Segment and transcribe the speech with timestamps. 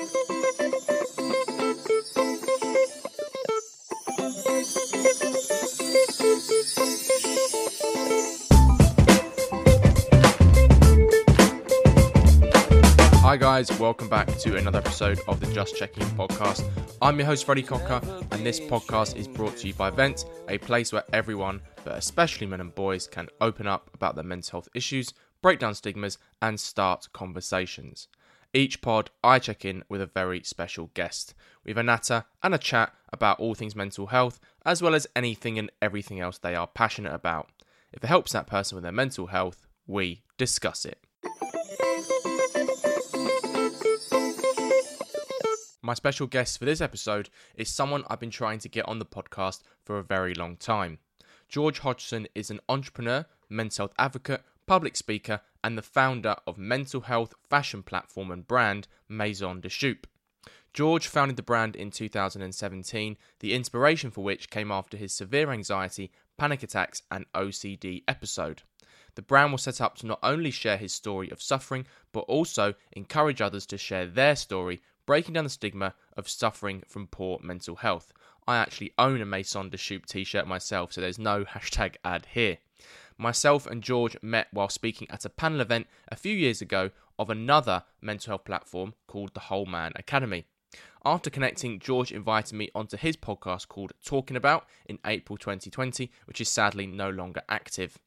[0.00, 0.06] Hi,
[13.36, 16.64] guys, welcome back to another episode of the Just Checking podcast.
[17.02, 18.00] I'm your host, Freddie Cocker,
[18.32, 22.46] and this podcast is brought to you by Vent, a place where everyone, but especially
[22.46, 25.12] men and boys, can open up about their mental health issues,
[25.42, 28.08] break down stigmas, and start conversations.
[28.52, 31.34] Each pod, I check in with a very special guest.
[31.64, 35.06] We have a natter and a chat about all things mental health, as well as
[35.14, 37.48] anything and everything else they are passionate about.
[37.92, 40.98] If it helps that person with their mental health, we discuss it.
[45.80, 49.06] My special guest for this episode is someone I've been trying to get on the
[49.06, 50.98] podcast for a very long time.
[51.48, 57.02] George Hodgson is an entrepreneur, mental health advocate, public speaker, and the founder of mental
[57.02, 60.06] health fashion platform and brand Maison de Choup.
[60.72, 66.12] George founded the brand in 2017, the inspiration for which came after his severe anxiety,
[66.36, 68.62] panic attacks, and OCD episode.
[69.16, 72.74] The brand was set up to not only share his story of suffering, but also
[72.92, 77.76] encourage others to share their story breaking down the stigma of suffering from poor mental
[77.76, 78.12] health.
[78.46, 82.26] I actually own a Maison de Choup t shirt myself, so there's no hashtag ad
[82.32, 82.58] here.
[83.20, 87.28] Myself and George met while speaking at a panel event a few years ago of
[87.28, 90.46] another mental health platform called the Whole Man Academy.
[91.04, 96.40] After connecting, George invited me onto his podcast called Talking About in April 2020, which
[96.40, 97.98] is sadly no longer active.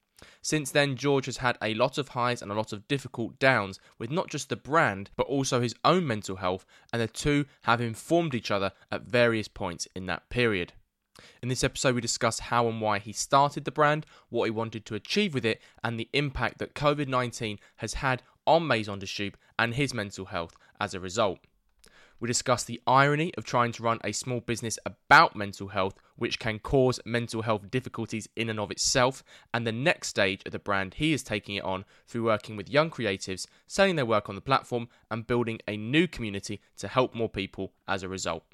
[0.41, 3.79] Since then, George has had a lot of highs and a lot of difficult downs
[3.99, 7.81] with not just the brand, but also his own mental health, and the two have
[7.81, 10.73] informed each other at various points in that period.
[11.43, 14.85] In this episode, we discuss how and why he started the brand, what he wanted
[14.85, 19.05] to achieve with it, and the impact that COVID 19 has had on Maison de
[19.05, 21.39] Choup and his mental health as a result.
[22.19, 26.39] We discuss the irony of trying to run a small business about mental health, which
[26.39, 30.59] can cause mental health difficulties in and of itself, and the next stage of the
[30.59, 34.35] brand he is taking it on through working with young creatives, selling their work on
[34.35, 38.45] the platform, and building a new community to help more people as a result.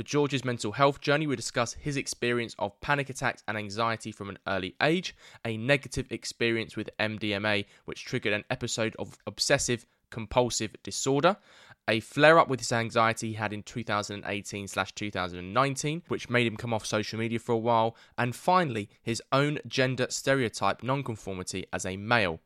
[0.00, 4.30] For George's mental health journey, we discuss his experience of panic attacks and anxiety from
[4.30, 10.74] an early age, a negative experience with MDMA, which triggered an episode of obsessive compulsive
[10.82, 11.36] disorder,
[11.86, 16.72] a flare up with his anxiety he had in 2018 2019, which made him come
[16.72, 21.98] off social media for a while, and finally, his own gender stereotype nonconformity as a
[21.98, 22.40] male.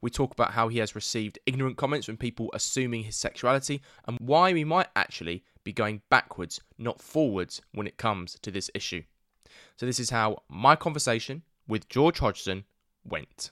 [0.00, 4.18] We talk about how he has received ignorant comments from people assuming his sexuality and
[4.20, 9.02] why we might actually be going backwards, not forwards, when it comes to this issue.
[9.76, 12.64] So, this is how my conversation with George Hodgson
[13.04, 13.50] went.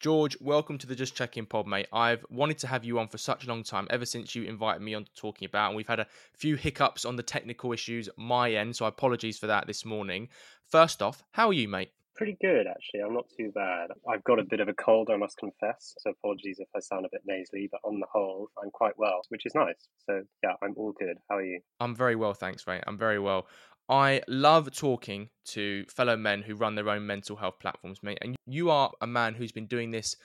[0.00, 1.88] George, welcome to the Just Check In pod, mate.
[1.92, 4.80] I've wanted to have you on for such a long time, ever since you invited
[4.80, 8.08] me on to talking about, and we've had a few hiccups on the technical issues
[8.16, 10.28] my end, so apologies for that this morning.
[10.68, 11.90] First off, how are you, mate?
[12.14, 13.00] Pretty good, actually.
[13.00, 13.88] I'm not too bad.
[14.08, 17.06] I've got a bit of a cold, I must confess, so apologies if I sound
[17.06, 19.88] a bit nasally, but on the whole, I'm quite well, which is nice.
[20.06, 21.16] So, yeah, I'm all good.
[21.30, 21.60] How are you?
[21.80, 22.84] I'm very well, thanks, mate.
[22.86, 23.46] I'm very well.
[23.88, 28.18] I love talking to fellow men who run their own mental health platforms, mate.
[28.22, 30.16] And you are a man who's been doing this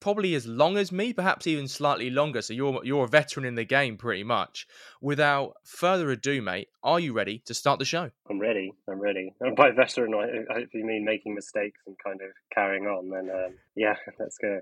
[0.00, 2.42] probably as long as me, perhaps even slightly longer.
[2.42, 4.66] So you're you're a veteran in the game, pretty much.
[5.00, 8.10] Without further ado, mate, are you ready to start the show?
[8.28, 8.72] I'm ready.
[8.88, 9.34] I'm ready.
[9.40, 13.30] And by veteran, I hope you mean making mistakes and kind of carrying on, then
[13.34, 14.60] um, yeah, let's go.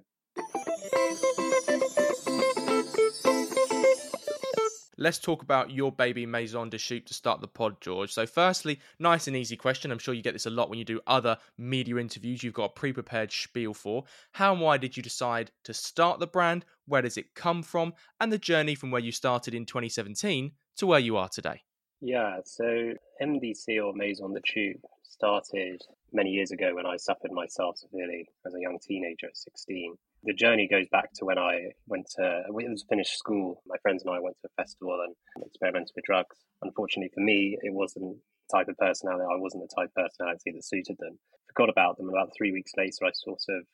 [4.98, 8.14] Let's talk about your baby Maison de Choup to start the pod, George.
[8.14, 9.90] So, firstly, nice and easy question.
[9.90, 12.42] I'm sure you get this a lot when you do other media interviews.
[12.42, 14.04] You've got a pre prepared spiel for.
[14.32, 16.64] How and why did you decide to start the brand?
[16.86, 17.92] Where does it come from?
[18.20, 21.62] And the journey from where you started in 2017 to where you are today.
[22.00, 27.76] Yeah, so MDC or Maison de Choupe started many years ago when I suffered myself
[27.76, 32.06] severely as a young teenager at 16 the journey goes back to when I went
[32.17, 33.62] to, it was finished school.
[33.67, 35.14] My friends and I went to a festival and
[35.44, 36.37] experimented with drugs.
[36.62, 40.52] Unfortunately for me, it wasn't the type of personality, I wasn't the type of personality
[40.52, 41.19] that suited them.
[41.55, 42.08] Forgot about them.
[42.08, 43.64] About three weeks later, I sort of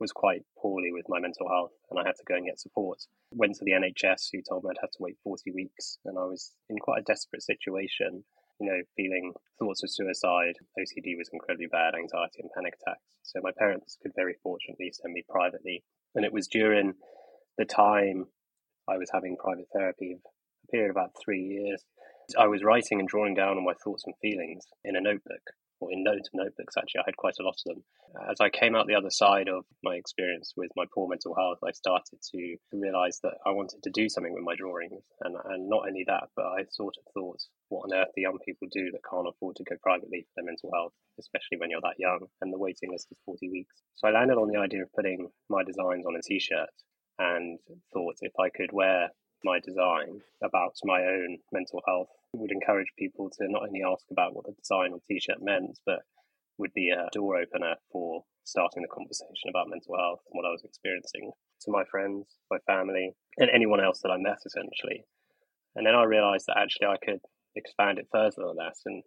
[0.00, 2.98] was quite poorly with my mental health and I had to go and get support.
[3.32, 6.24] Went to the NHS, who told me I'd have to wait 40 weeks, and I
[6.24, 8.24] was in quite a desperate situation
[8.60, 10.54] you know, feeling thoughts of suicide.
[10.78, 13.00] OCD was incredibly bad, anxiety and panic attacks.
[13.22, 15.82] So my parents could very fortunately send me privately.
[16.14, 16.94] And it was during
[17.58, 18.26] the time
[18.88, 20.18] I was having private therapy,
[20.64, 21.82] a period of about three years.
[22.38, 25.42] I was writing and drawing down on my thoughts and feelings in a notebook.
[25.80, 27.00] Or in notes and notebooks actually.
[27.00, 27.82] I had quite a lot of them.
[28.30, 31.58] As I came out the other side of my experience with my poor mental health,
[31.64, 35.02] I started to realize that I wanted to do something with my drawings.
[35.22, 38.38] And, and not only that, but I sort of thought, what on earth do young
[38.44, 41.80] people do that can't afford to go privately for their mental health, especially when you're
[41.82, 43.74] that young and the waiting list is 40 weeks.
[43.96, 46.70] So I landed on the idea of putting my designs on a t shirt
[47.18, 47.58] and
[47.92, 49.10] thought if I could wear
[49.44, 54.34] my design about my own mental health would encourage people to not only ask about
[54.34, 56.00] what the design or t-shirt meant but
[56.58, 60.52] would be a door opener for starting the conversation about mental health and what I
[60.52, 61.32] was experiencing
[61.62, 65.04] to my friends, my family, and anyone else that I met essentially.
[65.74, 67.20] And then I realized that actually I could
[67.56, 69.02] expand it further than that and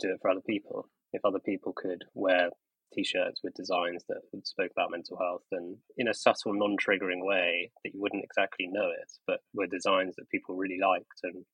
[0.00, 0.88] do it for other people.
[1.12, 2.50] If other people could wear
[2.94, 7.92] t-shirts with designs that spoke about mental health and in a subtle non-triggering way that
[7.92, 11.44] you wouldn't exactly know it but were designs that people really liked and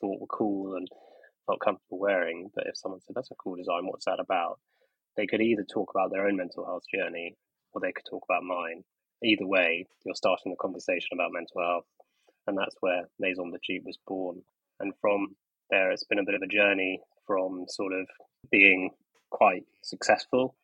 [0.00, 0.88] thought were cool and
[1.46, 2.50] felt comfortable wearing.
[2.54, 4.58] But if someone said that's a cool design what's that about?
[5.16, 7.36] they could either talk about their own mental health journey
[7.72, 8.82] or they could talk about mine.
[9.24, 11.86] Either way you're starting a conversation about mental health
[12.46, 14.42] and that's where maison de Choup was born.
[14.80, 15.36] And from
[15.70, 18.06] there it's been a bit of a journey from sort of
[18.50, 18.90] being
[19.30, 20.56] quite successful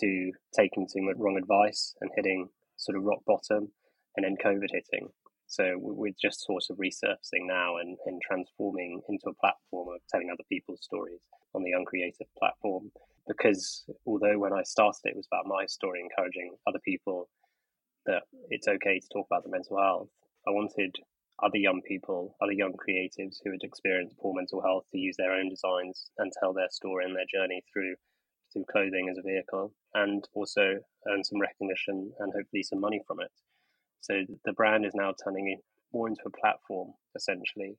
[0.00, 3.72] to taking some wrong advice and hitting sort of rock bottom
[4.16, 5.08] and then COVID hitting.
[5.46, 10.30] So we're just sort of resurfacing now and, and transforming into a platform of telling
[10.30, 11.20] other people's stories
[11.54, 12.90] on the Uncreative platform.
[13.28, 17.28] Because although when I started it was about my story, encouraging other people
[18.06, 20.08] that it's okay to talk about the mental health,
[20.46, 20.96] I wanted
[21.42, 25.32] other young people, other young creatives who had experienced poor mental health to use their
[25.32, 27.94] own designs and tell their story and their journey through
[28.54, 30.78] through clothing as a vehicle and also
[31.08, 33.30] earn some recognition and hopefully some money from it.
[34.00, 35.60] So the brand is now turning
[35.92, 37.76] more into a platform, essentially.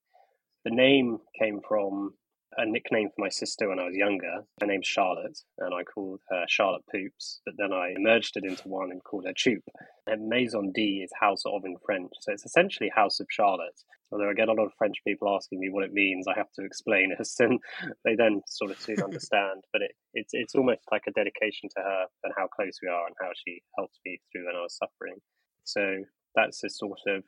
[0.63, 2.13] The name came from
[2.57, 4.43] a nickname for my sister when I was younger.
[4.59, 8.67] Her name's Charlotte, and I called her Charlotte Poops, but then I merged it into
[8.67, 9.63] one and called her Choup.
[10.07, 13.81] And Maison D is house of in French, so it's essentially House of Charlotte.
[14.11, 16.51] Although I get a lot of French people asking me what it means, I have
[16.53, 17.59] to explain it, and
[18.03, 19.63] they then sort of soon understand.
[19.73, 23.07] But it, it's it's almost like a dedication to her and how close we are
[23.07, 25.17] and how she helped me through when I was suffering.
[25.63, 26.03] So
[26.35, 27.23] that's a sort of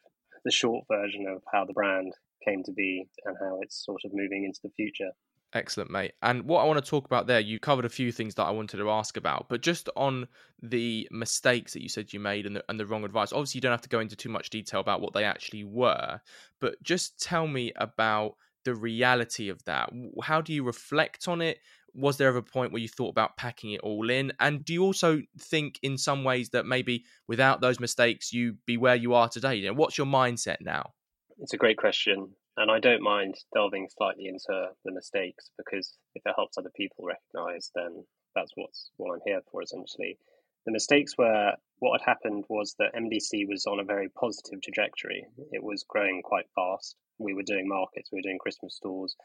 [0.45, 2.13] the short version of how the brand
[2.45, 5.11] came to be and how it's sort of moving into the future.
[5.53, 6.11] Excellent, mate.
[6.21, 8.51] And what I want to talk about there, you covered a few things that I
[8.51, 10.27] wanted to ask about, but just on
[10.61, 13.31] the mistakes that you said you made and the, and the wrong advice.
[13.31, 16.19] Obviously, you don't have to go into too much detail about what they actually were,
[16.59, 18.35] but just tell me about
[18.65, 19.89] the reality of that.
[20.21, 21.59] How do you reflect on it?
[21.93, 24.33] Was there ever a point where you thought about packing it all in?
[24.41, 28.75] And do you also think, in some ways, that maybe without those mistakes, you be
[28.75, 29.55] where you are today?
[29.55, 30.91] You know, what's your mindset now?
[31.39, 32.33] It's a great question.
[32.57, 37.05] And I don't mind delving slightly into the mistakes because if it helps other people
[37.05, 38.03] recognize, then
[38.35, 40.17] that's what's what I'm here for essentially.
[40.65, 45.25] The mistakes were what had happened was that MDC was on a very positive trajectory.
[45.51, 46.95] It was growing quite fast.
[47.19, 49.15] We were doing markets, we were doing Christmas stores,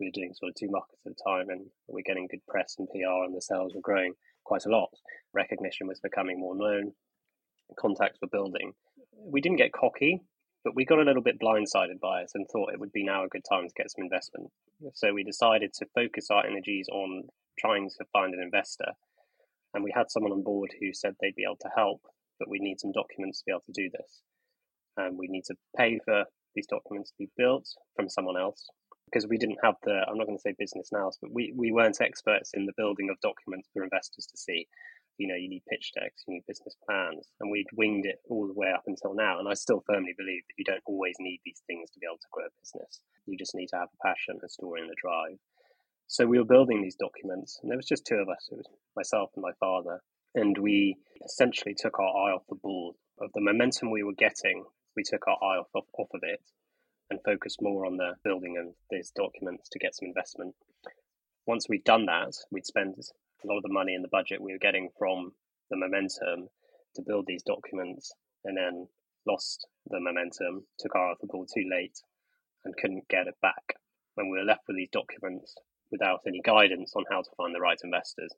[0.00, 2.44] we were doing sort of two markets at a time, and we we're getting good
[2.48, 4.14] press and PR, and the sales were growing
[4.44, 4.90] quite a lot.
[5.32, 6.92] Recognition was becoming more known,
[7.78, 8.72] contacts were building.
[9.16, 10.20] We didn't get cocky
[10.64, 13.24] but we got a little bit blindsided by it and thought it would be now
[13.24, 14.50] a good time to get some investment.
[14.94, 17.24] So we decided to focus our energies on
[17.58, 18.92] trying to find an investor.
[19.74, 22.02] And we had someone on board who said they'd be able to help,
[22.38, 24.22] but we need some documents to be able to do this.
[24.96, 28.68] And we need to pay for these documents to be built from someone else
[29.06, 31.72] because we didn't have the, I'm not going to say business now, but we, we
[31.72, 34.66] weren't experts in the building of documents for investors to see
[35.20, 37.28] you know, you need pitch decks, you need business plans.
[37.40, 39.38] And we'd winged it all the way up until now.
[39.38, 42.16] And I still firmly believe that you don't always need these things to be able
[42.16, 43.02] to grow a business.
[43.26, 45.36] You just need to have a passion, a story, and a drive.
[46.06, 48.48] So we were building these documents, and there was just two of us.
[48.50, 50.00] It was myself and my father.
[50.34, 54.64] And we essentially took our eye off the ball of the momentum we were getting.
[54.96, 56.40] We took our eye off, off, off of it
[57.10, 60.54] and focused more on the building of these documents to get some investment.
[61.46, 62.94] Once we'd done that, we'd spend
[63.42, 65.32] a lot of the money in the budget we were getting from
[65.70, 66.48] the momentum
[66.94, 68.12] to build these documents
[68.44, 68.86] and then
[69.26, 71.98] lost the momentum, took our the ball too late
[72.64, 73.76] and couldn't get it back
[74.14, 75.54] when we were left with these documents
[75.90, 78.30] without any guidance on how to find the right investors.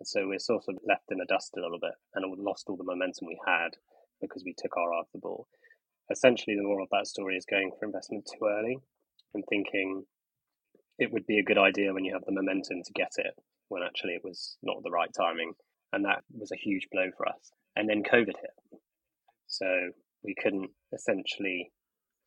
[0.00, 2.76] And so we're sort of left in the dust a little bit and lost all
[2.76, 3.70] the momentum we had
[4.20, 5.46] because we took our eye off the ball.
[6.10, 8.78] Essentially, the moral of that story is going for investment too early
[9.34, 10.04] and thinking
[10.98, 13.34] it would be a good idea when you have the momentum to get it
[13.74, 15.52] when actually it was not the right timing.
[15.92, 17.50] And that was a huge blow for us.
[17.74, 18.80] And then COVID hit.
[19.48, 19.66] So
[20.22, 21.72] we couldn't essentially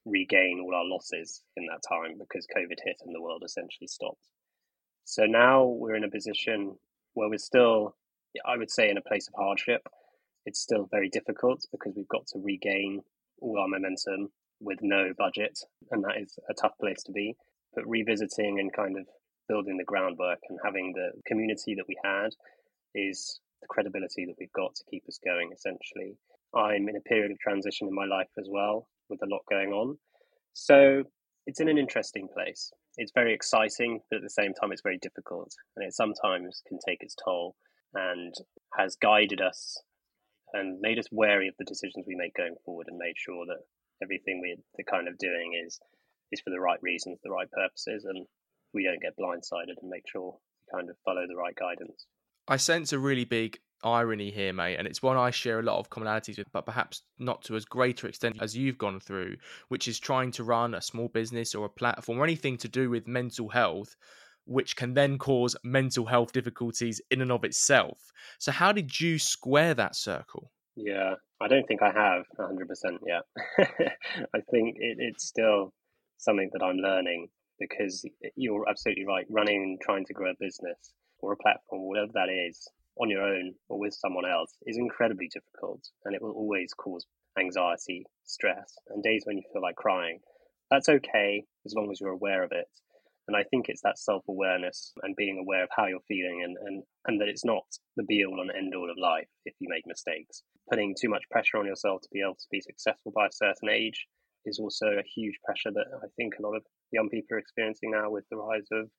[0.05, 4.27] regain all our losses in that time because COVID hit and the world essentially stopped.
[5.05, 6.75] So now we're in a position
[7.13, 7.95] where we're still,
[8.45, 9.87] I would say, in a place of hardship.
[10.45, 13.01] It's still very difficult because we've got to regain
[13.39, 15.59] all our momentum with no budget,
[15.91, 17.35] and that is a tough place to be.
[17.73, 19.07] But revisiting and kind of
[19.47, 22.29] building the groundwork and having the community that we had
[22.95, 26.15] is the credibility that we've got to keep us going, essentially.
[26.55, 29.71] I'm in a period of transition in my life as well, with a lot going
[29.71, 29.97] on.
[30.53, 31.03] So
[31.45, 32.71] it's in an interesting place.
[32.97, 35.53] It's very exciting, but at the same time, it's very difficult.
[35.75, 37.55] And it sometimes can take its toll
[37.93, 38.33] and
[38.77, 39.77] has guided us
[40.53, 43.63] and made us wary of the decisions we make going forward and made sure that
[44.01, 45.79] everything we're kind of doing is
[46.31, 48.25] is for the right reasons, the right purposes, and
[48.73, 52.05] we don't get blindsided and make sure we kind of follow the right guidance.
[52.47, 55.79] I sense a really big irony here, mate, and it's one I share a lot
[55.79, 59.35] of commonalities with, but perhaps not to as greater extent as you've gone through,
[59.67, 62.89] which is trying to run a small business or a platform or anything to do
[62.89, 63.95] with mental health,
[64.45, 67.97] which can then cause mental health difficulties in and of itself.
[68.39, 70.51] So, how did you square that circle?
[70.75, 72.65] Yeah, I don't think I have 100%
[73.05, 73.23] yet.
[74.33, 75.73] I think it, it's still
[76.17, 77.27] something that I'm learning
[77.59, 79.25] because you're absolutely right.
[79.29, 82.67] Running and trying to grow a business or a platform, whatever that is,
[82.99, 87.05] on your own or with someone else is incredibly difficult and it will always cause
[87.39, 90.19] anxiety, stress, and days when you feel like crying.
[90.71, 92.67] That's okay as long as you're aware of it.
[93.27, 96.57] And I think it's that self awareness and being aware of how you're feeling and,
[96.65, 97.63] and, and that it's not
[97.97, 100.43] the be all and end all of life if you make mistakes.
[100.69, 103.69] Putting too much pressure on yourself to be able to be successful by a certain
[103.69, 104.07] age
[104.45, 107.91] is also a huge pressure that I think a lot of young people are experiencing
[107.91, 108.89] now with the rise of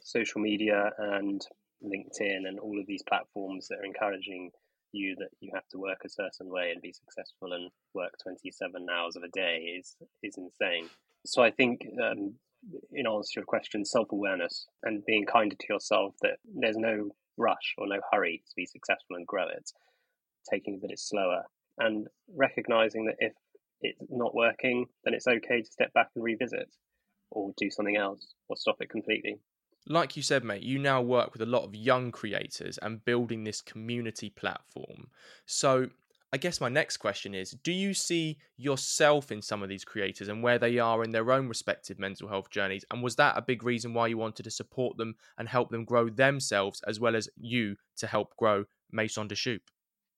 [0.00, 1.40] social media and
[1.84, 4.50] LinkedIn and all of these platforms that are encouraging
[4.92, 8.86] you that you have to work a certain way and be successful and work 27
[8.90, 10.88] hours of a day is is insane.
[11.26, 12.34] So I think um,
[12.92, 17.10] in answer to your question, self awareness and being kinder to yourself that there's no
[17.36, 19.70] rush or no hurry to be successful and grow it,
[20.50, 21.42] taking a bit slower
[21.78, 23.32] and recognizing that if
[23.80, 26.68] it's not working, then it's okay to step back and revisit
[27.30, 29.38] or do something else or stop it completely.
[29.86, 33.44] Like you said, mate, you now work with a lot of young creators and building
[33.44, 35.08] this community platform.
[35.44, 35.90] So,
[36.32, 40.28] I guess my next question is Do you see yourself in some of these creators
[40.28, 42.84] and where they are in their own respective mental health journeys?
[42.90, 45.84] And was that a big reason why you wanted to support them and help them
[45.84, 49.60] grow themselves as well as you to help grow Maison de Choup?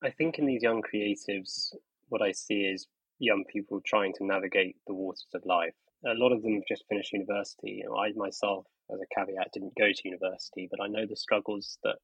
[0.02, 1.74] I think in these young creatives,
[2.08, 2.86] what I see is
[3.18, 5.74] young people trying to navigate the waters of life.
[6.04, 7.80] A lot of them have just finished university.
[7.82, 11.16] You know, I myself, as a caveat, didn't go to university, but I know the
[11.16, 11.96] struggles that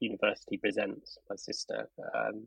[0.00, 1.18] university presents.
[1.28, 2.46] My sister, um,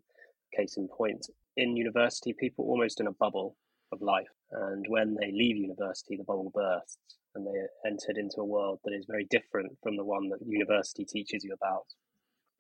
[0.56, 1.28] case in point.
[1.58, 3.56] In university, people almost in a bubble
[3.92, 4.32] of life.
[4.52, 8.94] And when they leave university, the bubble bursts and they entered into a world that
[8.94, 11.86] is very different from the one that university teaches you about,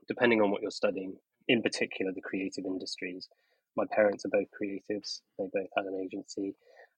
[0.07, 1.15] depending on what you're studying,
[1.47, 3.27] in particular, the creative industries.
[3.75, 6.55] My parents are both creatives, they both had an agency,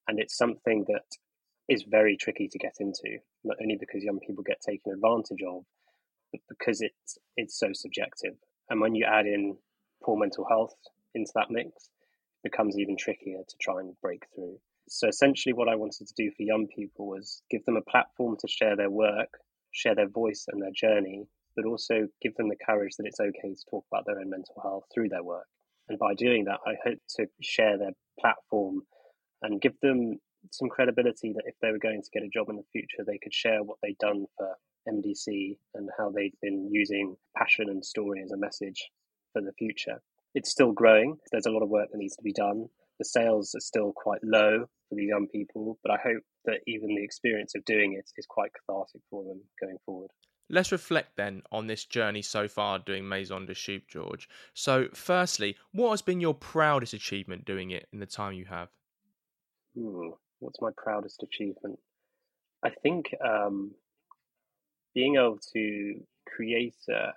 [0.08, 1.06] and it's something that
[1.70, 5.64] is very tricky to get into, not only because young people get taken advantage of,
[6.32, 8.34] but because it's it's so subjective.
[8.70, 9.58] And when you add in
[10.04, 10.76] poor mental health
[11.14, 11.70] into that mix,
[12.44, 14.58] it becomes even trickier to try and break through.
[14.90, 18.36] So essentially, what I wanted to do for young people was give them a platform
[18.40, 19.30] to share their work,
[19.72, 21.26] share their voice and their journey,
[21.56, 24.60] but also give them the courage that it's okay to talk about their own mental
[24.62, 25.48] health through their work.
[25.90, 28.84] And by doing that, I hope to share their platform
[29.42, 30.20] and give them
[30.52, 33.20] some credibility that if they were going to get a job in the future, they
[33.22, 34.56] could share what they'd done for
[34.88, 38.90] MDC and how they'd been using passion and story as a message
[39.32, 40.02] for the future.
[40.36, 41.18] It's still growing.
[41.32, 42.68] There's a lot of work that needs to be done.
[43.00, 46.90] The sales are still quite low for these young people, but I hope that even
[46.90, 50.10] the experience of doing it is quite cathartic for them going forward.
[50.50, 54.28] Let's reflect then on this journey so far doing Maison de Choup, George.
[54.54, 58.70] So, firstly, what has been your proudest achievement doing it in the time you have?
[59.76, 60.10] Hmm,
[60.40, 61.80] what's my proudest achievement?
[62.64, 63.72] I think um,
[64.94, 66.76] being able to create.
[66.90, 67.14] A...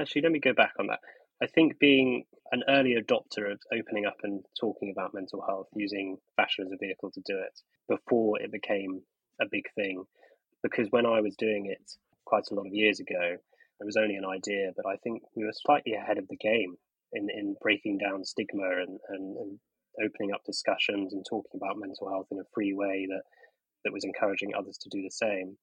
[0.00, 1.00] Actually, let me go back on that.
[1.42, 6.18] I think being an early adopter of opening up and talking about mental health, using
[6.36, 9.02] fashion as a vehicle to do it before it became
[9.40, 10.04] a big thing.
[10.62, 11.90] Because when I was doing it
[12.30, 13.34] quite a lot of years ago,
[13.80, 16.76] it was only an idea, but I think we were slightly ahead of the game
[17.12, 19.58] in, in breaking down stigma and, and, and
[20.06, 23.22] opening up discussions and talking about mental health in a free way that,
[23.84, 25.56] that was encouraging others to do the same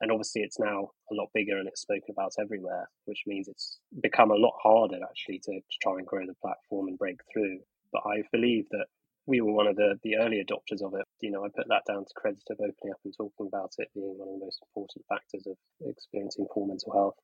[0.00, 3.78] and obviously it's now a lot bigger and it's spoken about everywhere, which means it's
[4.02, 7.58] become a lot harder actually to, to try and grow the platform and break through.
[7.92, 8.86] But I believe that
[9.26, 11.06] we were one of the, the early adopters of it.
[11.20, 13.88] You know, I put that down to credit of opening up and talking about it
[13.94, 15.56] being one of the most important factors of
[15.88, 17.16] experiencing poor mental health.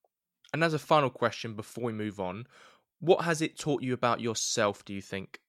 [0.52, 2.47] And as a final question before we move on,
[3.00, 5.40] what has it taught you about yourself, do you think?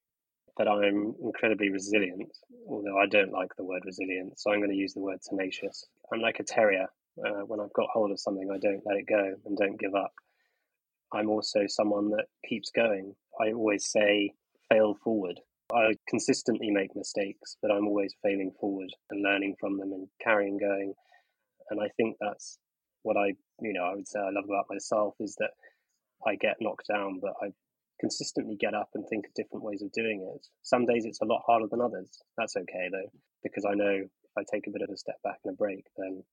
[0.58, 2.32] That I'm incredibly resilient,
[2.68, 5.86] although I don't like the word resilient, so I'm going to use the word tenacious.
[6.14, 6.88] I'm like a terrier.
[7.18, 9.96] Uh, when I've got hold of something, I don't let it go and don't give
[9.96, 10.14] up.
[11.14, 13.16] I'm also someone that keeps going.
[13.40, 14.34] I always say,
[14.70, 15.40] fail forward.
[15.76, 20.58] I consistently make mistakes, but I'm always failing forward and learning from them and carrying
[20.58, 20.94] going.
[21.70, 22.58] And I think that's
[23.04, 25.52] what I, you know, I would say I love about myself is that
[26.26, 27.52] I get knocked down, but I
[28.00, 30.48] consistently get up and think of different ways of doing it.
[30.64, 32.22] Some days it's a lot harder than others.
[32.38, 33.10] That's okay though,
[33.44, 35.86] because I know if I take a bit of a step back and a break,
[35.98, 36.24] then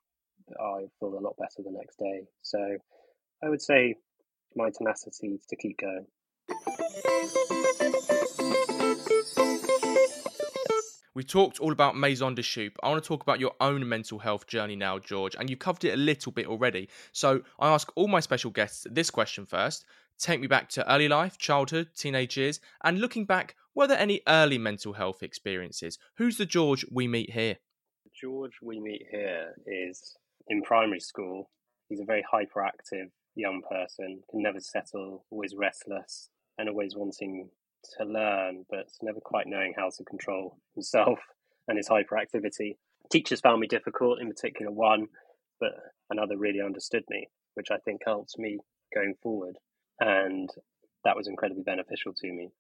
[0.61, 2.27] I feel a lot better the next day.
[2.43, 2.59] So
[3.45, 3.95] I would say
[4.57, 6.07] my tenacity to keep going.
[11.19, 12.77] We talked all about Maison de Choup.
[12.81, 15.83] I want to talk about your own mental health journey now, George, and you covered
[15.83, 16.89] it a little bit already.
[17.11, 19.85] So I ask all my special guests this question first.
[20.17, 24.21] Take me back to early life, childhood, teenage years, and looking back, were there any
[24.29, 25.99] early mental health experiences?
[26.19, 27.57] Who's the George we meet here?
[28.15, 31.51] George we meet here is in primary school.
[31.89, 37.51] He's a very hyperactive young person, can never settle, always restless, and always wanting
[37.99, 41.19] to learn, but never quite knowing how to control himself
[41.67, 42.77] and his hyperactivity.
[43.11, 45.07] Teachers found me difficult, in particular one,
[45.61, 45.73] but
[46.11, 48.59] another really understood me, which I think helped me
[48.95, 49.57] going forward.
[50.01, 50.49] And
[51.05, 52.51] that was incredibly beneficial to me.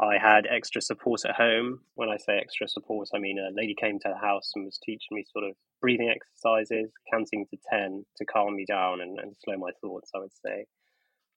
[0.00, 1.80] I had extra support at home.
[1.94, 4.78] When I say extra support, I mean a lady came to the house and was
[4.82, 9.36] teaching me sort of breathing exercises, counting to 10 to calm me down and, and
[9.44, 10.66] slow my thoughts, I would say.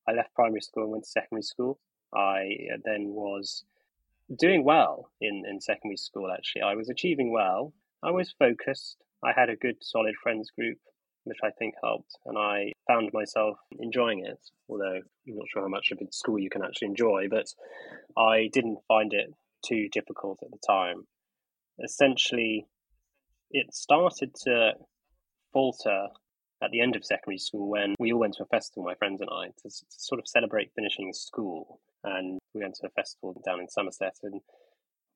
[0.07, 1.79] I left primary school and went to secondary school.
[2.13, 3.63] I then was
[4.39, 6.63] doing well in, in secondary school, actually.
[6.63, 7.73] I was achieving well.
[8.03, 8.97] I was focused.
[9.23, 10.77] I had a good, solid friends group,
[11.23, 12.17] which I think helped.
[12.25, 16.39] And I found myself enjoying it, although I'm not sure how much of a school
[16.39, 17.47] you can actually enjoy, but
[18.17, 19.29] I didn't find it
[19.65, 21.07] too difficult at the time.
[21.83, 22.65] Essentially,
[23.51, 24.73] it started to
[25.53, 26.07] falter
[26.61, 29.21] at the end of secondary school when we all went to a festival, my friends
[29.21, 31.79] and I, to, to, sort of celebrate finishing school.
[32.07, 34.41] And we went to a festival down in Somerset and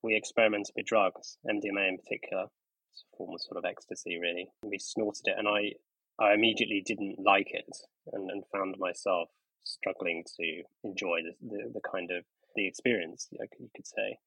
[0.03, 2.45] we experimented with drugs, MDMA in particular.
[2.91, 4.49] It's a form of sort of ecstasy, really.
[4.63, 5.73] We snorted it, and I,
[6.19, 7.77] I immediately didn't like it
[8.11, 9.29] and, and found myself
[9.63, 12.25] struggling to enjoy the, the, the kind of
[12.55, 14.17] the experience, you could say.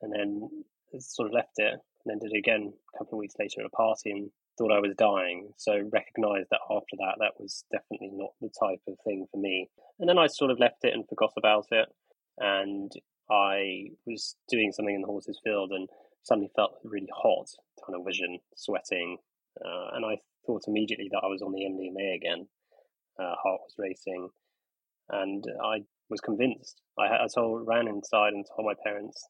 [0.00, 0.48] And then
[0.98, 3.66] sort of left it and then did it again a couple of weeks later at
[3.66, 5.52] a party and thought I was dying.
[5.56, 9.68] So recognized that after that, that was definitely not the type of thing for me.
[9.98, 11.88] And then I sort of left it and forgot about it.
[12.38, 12.90] And
[13.30, 15.88] I was doing something in the horses field and
[16.22, 17.48] suddenly felt really hot,
[17.84, 19.18] tunnel vision, sweating.
[19.64, 22.46] Uh, and I thought immediately that I was on the MDMA again.
[23.18, 24.28] Uh, heart was racing.
[25.10, 26.80] And I was convinced.
[26.98, 29.26] I, I told, ran inside and told my parents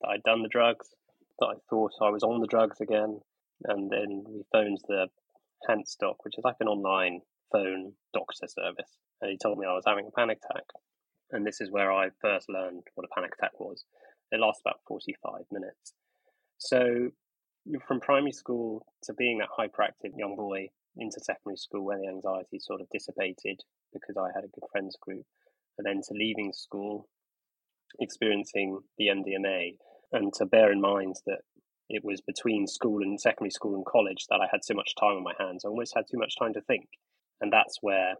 [0.00, 0.88] that I'd done the drugs,
[1.38, 3.20] that I thought I was on the drugs again,
[3.64, 5.08] and then we phoned the
[6.00, 9.84] Doc, which is like an online phone doctor service, and he told me I was
[9.86, 10.64] having a panic attack.
[11.32, 13.84] And this is where I first learned what a panic attack was.
[14.30, 15.94] It lasts about 45 minutes.
[16.58, 17.10] So,
[17.86, 22.58] from primary school to being that hyperactive young boy into secondary school where the anxiety
[22.60, 23.60] sort of dissipated
[23.92, 25.24] because I had a good friends group,
[25.78, 27.08] and then to leaving school,
[27.98, 29.76] experiencing the MDMA,
[30.12, 31.40] and to bear in mind that
[31.88, 35.16] it was between school and secondary school and college that I had so much time
[35.16, 35.64] on my hands.
[35.64, 36.88] I almost had too much time to think.
[37.40, 38.14] And that's where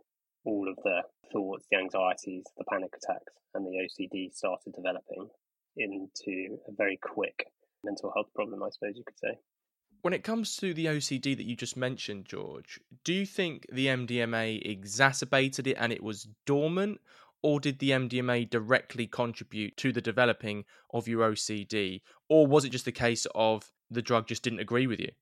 [0.44, 1.02] all of the
[1.32, 5.28] thoughts, the anxieties, the panic attacks, and the OCD started developing
[5.76, 7.46] into a very quick
[7.84, 9.38] mental health problem, I suppose you could say.
[10.02, 13.86] When it comes to the OCD that you just mentioned, George, do you think the
[13.88, 17.00] MDMA exacerbated it and it was dormant?
[17.46, 22.00] Or did the MDMA directly contribute to the developing of your OCD?
[22.28, 25.12] Or was it just a case of the drug just didn't agree with you?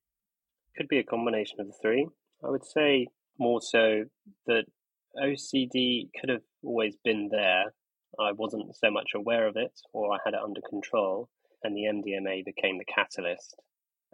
[0.75, 2.07] Could be a combination of the three.
[2.43, 4.05] I would say more so
[4.47, 4.63] that
[5.23, 7.65] OCD could have always been there.
[8.19, 11.29] I wasn't so much aware of it or I had it under control,
[11.63, 13.55] and the MDMA became the catalyst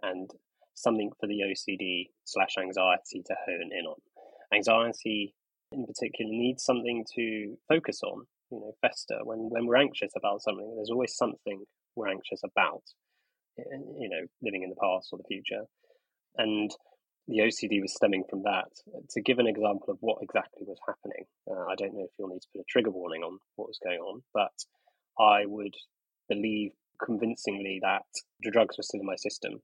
[0.02, 0.28] and
[0.74, 3.96] something for the OCD slash anxiety to hone in on.
[4.54, 5.34] Anxiety
[5.72, 9.18] in particular needs something to focus on, you know, fester.
[9.24, 11.64] When, when we're anxious about something, there's always something
[11.96, 12.82] we're anxious about,
[13.56, 15.64] you know, living in the past or the future.
[16.36, 16.70] And
[17.28, 18.68] the OCD was stemming from that.
[19.10, 22.28] To give an example of what exactly was happening, uh, I don't know if you'll
[22.28, 24.52] need to put a trigger warning on what was going on, but
[25.18, 25.74] I would
[26.28, 26.72] believe
[27.04, 28.06] convincingly that
[28.40, 29.60] the drugs were still in my system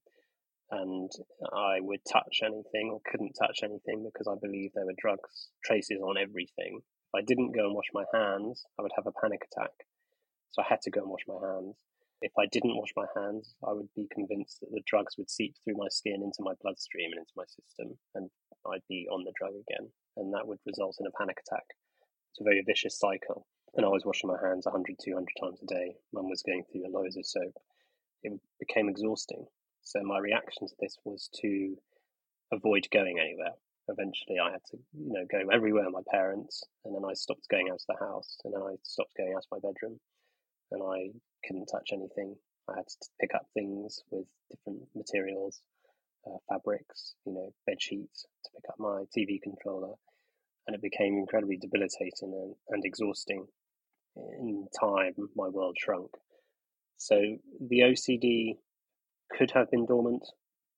[0.71, 1.11] and
[1.53, 6.01] I would touch anything or couldn't touch anything because I believed there were drugs traces
[6.01, 6.81] on everything.
[6.81, 9.73] If I didn't go and wash my hands, I would have a panic attack.
[10.51, 11.77] So I had to go and wash my hands.
[12.21, 15.55] If I didn't wash my hands, I would be convinced that the drugs would seep
[15.63, 18.29] through my skin into my bloodstream and into my system, and
[18.67, 19.93] I'd be on the drug again.
[20.17, 21.65] And that would result in a panic attack.
[22.33, 23.47] It's a very vicious cycle.
[23.77, 25.95] And I was washing my hands 100, 200 times a day.
[26.13, 27.55] Mum was going through the loads of soap.
[28.23, 29.47] It became exhausting.
[29.89, 31.75] So my reaction to this was to
[32.53, 33.55] avoid going anywhere.
[33.89, 37.71] Eventually, I had to, you know, go everywhere my parents, and then I stopped going
[37.71, 39.99] out of the house, and then I stopped going out of my bedroom,
[40.73, 42.37] and I couldn't touch anything.
[42.69, 45.63] I had to pick up things with different materials,
[46.27, 49.95] uh, fabrics, you know, bed sheets to pick up my TV controller,
[50.67, 53.47] and it became incredibly debilitating and, and exhausting.
[54.17, 56.11] In time, my world shrunk.
[56.99, 58.59] So the OCD
[59.37, 60.25] could have been dormant,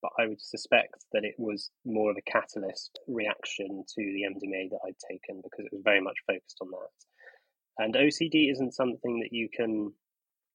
[0.02, 4.70] but I would suspect that it was more of a catalyst reaction to the MDMA
[4.70, 7.84] that I'd taken because it was very much focused on that.
[7.84, 9.92] And OCD isn't something that you can,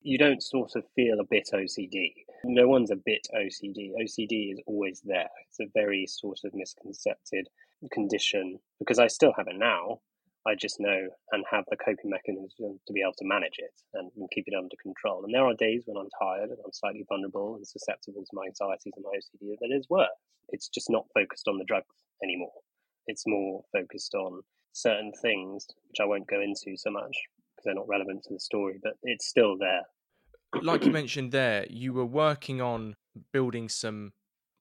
[0.01, 2.13] you don't sort of feel a bit OCD.
[2.43, 3.91] No one's a bit OCD.
[3.99, 5.29] OCD is always there.
[5.47, 7.47] It's a very sort of misconcepted
[7.91, 10.01] condition because I still have it now.
[10.47, 14.11] I just know and have the coping mechanism to be able to manage it and,
[14.15, 15.23] and, keep it under control.
[15.25, 18.45] And there are days when I'm tired and I'm slightly vulnerable and susceptible to my
[18.45, 20.09] anxieties and my OCD that is worse.
[20.49, 22.53] It's just not focused on the drugs anymore.
[23.07, 24.41] It's more focused on
[24.73, 27.15] certain things, which I won't go into so much
[27.55, 29.81] because they're not relevant to the story, but it's still there.
[30.61, 32.95] Like you mentioned there, you were working on
[33.33, 34.13] building some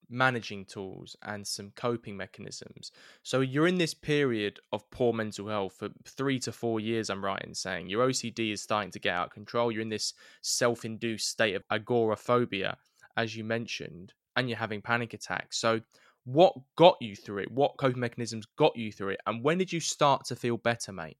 [0.09, 2.93] managing tools and some coping mechanisms.
[3.23, 7.25] So you're in this period of poor mental health for three to four years, I'm
[7.25, 7.89] right in saying.
[7.89, 9.71] Your OCD is starting to get out of control.
[9.71, 12.77] You're in this self induced state of agoraphobia,
[13.17, 15.59] as you mentioned, and you're having panic attacks.
[15.59, 15.81] So,
[16.25, 17.53] what got you through it?
[17.53, 19.21] What coping mechanisms got you through it?
[19.27, 21.19] And when did you start to feel better, mate?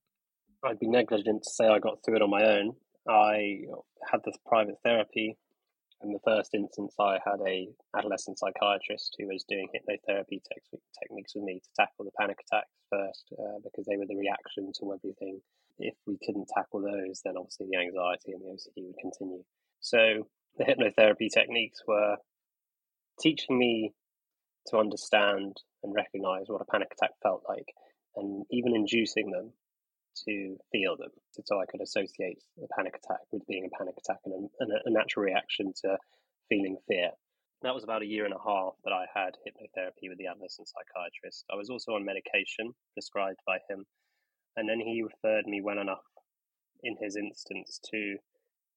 [0.65, 2.75] I'd be negligent to say I got through it on my own.
[3.07, 3.65] I
[4.11, 5.37] had this private therapy
[6.05, 11.35] in the first instance, I had a adolescent psychiatrist who was doing hypnotherapy te- techniques
[11.35, 14.93] with me to tackle the panic attacks first, uh, because they were the reaction to
[14.93, 15.41] everything.
[15.79, 19.43] If we couldn't tackle those, then obviously the anxiety and the OCD would continue.
[19.81, 22.17] So the hypnotherapy techniques were
[23.21, 23.95] teaching me
[24.69, 27.73] to understand and recognize what a panic attack felt like,
[28.17, 29.53] and even inducing them
[30.27, 31.11] to feel them,
[31.45, 34.73] so I could associate a panic attack with being a panic attack and a, and
[34.85, 35.99] a natural reaction to
[36.49, 37.11] feeling fear.
[37.63, 40.69] That was about a year and a half that I had hypnotherapy with the adolescent
[40.69, 41.45] psychiatrist.
[41.51, 43.87] I was also on medication prescribed by him,
[44.57, 46.05] and then he referred me well enough
[46.83, 48.17] in his instance to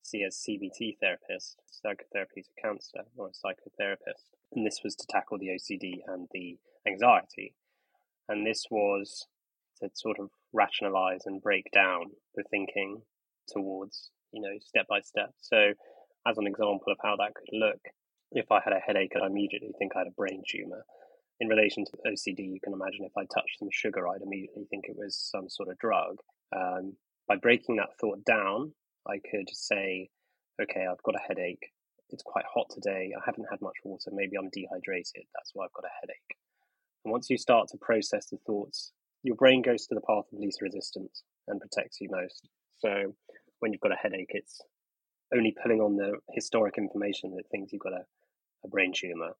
[0.01, 4.31] see a CBT therapist, psychotherapeutic counselor, or a psychotherapist.
[4.53, 7.53] And this was to tackle the OCD and the anxiety.
[8.29, 9.27] And this was
[9.81, 12.05] to sort of rationalize and break down
[12.35, 13.01] the thinking
[13.47, 15.31] towards, you know, step by step.
[15.41, 15.73] So,
[16.27, 17.79] as an example of how that could look,
[18.31, 20.83] if I had a headache, I'd immediately think I had a brain tumor.
[21.39, 24.85] In relation to OCD, you can imagine if I touched some sugar, I'd immediately think
[24.87, 26.17] it was some sort of drug.
[26.55, 28.73] Um, by breaking that thought down,
[29.07, 30.09] I could say,
[30.61, 31.71] okay, I've got a headache.
[32.09, 33.11] It's quite hot today.
[33.15, 34.11] I haven't had much water.
[34.11, 35.23] Maybe I'm dehydrated.
[35.35, 36.37] That's why I've got a headache.
[37.05, 40.39] And once you start to process the thoughts your brain goes to the path of
[40.39, 42.47] least resistance and protects you most.
[42.79, 43.13] So
[43.59, 44.61] when you've got a headache, it's
[45.33, 48.05] only pulling on the historic information that thinks you've got a,
[48.63, 49.35] a brain tumor.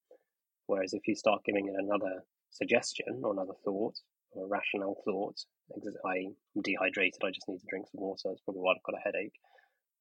[0.65, 3.95] Whereas if you start giving it another suggestion or another thought
[4.31, 5.35] or a rational thought,
[5.73, 9.03] I'm dehydrated, I just need to drink some water, that's probably why I've got a
[9.03, 9.33] headache,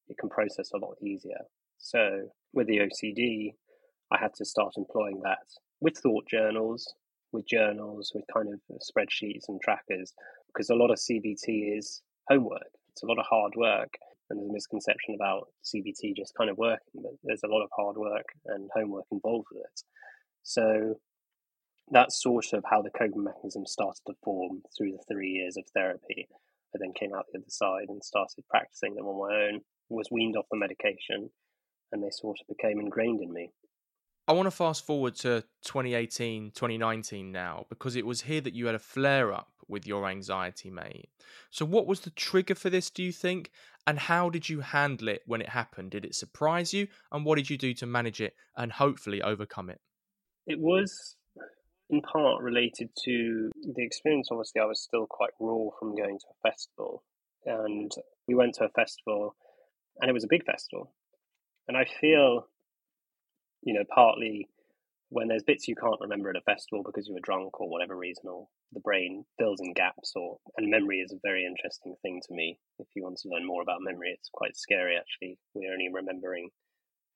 [0.08, 1.40] it can process a lot easier.
[1.78, 3.54] So with the OCD,
[4.12, 5.46] I had to start employing that
[5.80, 6.94] with thought journals
[7.32, 10.12] with journals, with kind of uh, spreadsheets and trackers,
[10.48, 12.70] because a lot of CBT is homework.
[12.92, 13.92] It's a lot of hard work.
[14.28, 17.70] And there's a misconception about CBT just kind of working, but there's a lot of
[17.76, 19.82] hard work and homework involved with it.
[20.42, 20.96] So
[21.90, 25.64] that's sort of how the coping mechanism started to form through the three years of
[25.74, 26.26] therapy.
[26.74, 30.10] I then came out the other side and started practicing them on my own, was
[30.10, 31.30] weaned off the medication,
[31.92, 33.52] and they sort of became ingrained in me.
[34.28, 38.66] I want to fast forward to 2018, 2019 now, because it was here that you
[38.66, 41.08] had a flare up with your anxiety, mate.
[41.50, 43.50] So, what was the trigger for this, do you think?
[43.86, 45.92] And how did you handle it when it happened?
[45.92, 46.88] Did it surprise you?
[47.12, 49.80] And what did you do to manage it and hopefully overcome it?
[50.46, 51.16] It was
[51.88, 54.28] in part related to the experience.
[54.30, 57.04] Obviously, I was still quite raw from going to a festival.
[57.44, 57.92] And
[58.26, 59.36] we went to a festival,
[60.00, 60.92] and it was a big festival
[61.68, 62.48] And I feel,
[63.66, 64.48] you know, partly
[65.11, 67.96] when there's bits you can't remember at a festival because you were drunk or whatever
[67.96, 72.20] reason, or the brain fills in gaps, or and memory is a very interesting thing
[72.26, 72.59] to me.
[72.79, 75.38] If you want to learn more about memory, it's quite scary actually.
[75.52, 76.48] We're only remembering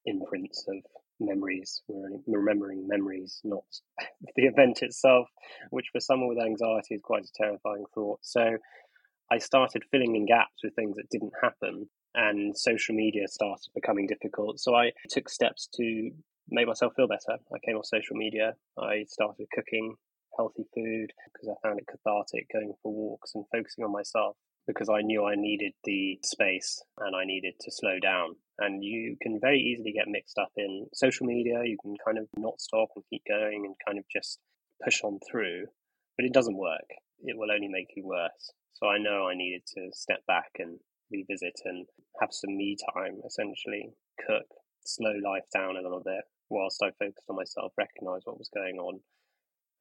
[0.07, 0.79] imprints of
[1.21, 1.83] memories.
[1.87, 3.65] We're only remembering memories, not
[4.37, 5.29] the event itself,
[5.71, 8.19] which for someone with anxiety is quite a terrifying thought.
[8.23, 8.57] So
[9.31, 14.07] I started filling in gaps with things that didn't happen and social media started becoming
[14.07, 14.59] difficult.
[14.59, 16.11] So I took steps to
[16.51, 17.39] make myself feel better.
[17.53, 18.55] I came off social media.
[18.79, 19.95] I started cooking
[20.37, 24.37] healthy food because I found it cathartic going for walks and focusing on myself
[24.67, 28.37] because I knew I needed the space and I needed to slow down.
[28.59, 31.63] And you can very easily get mixed up in social media.
[31.65, 34.39] You can kind of not stop and keep going and kind of just
[34.85, 35.67] push on through,
[36.17, 36.89] but it doesn't work.
[37.23, 38.53] It will only make you worse.
[38.75, 40.79] So I know I needed to step back and
[41.11, 41.87] revisit and
[42.21, 43.91] have some me time, essentially,
[44.27, 44.47] cook,
[44.85, 48.77] slow life down a little bit, whilst I focused on myself, recognise what was going
[48.77, 49.01] on,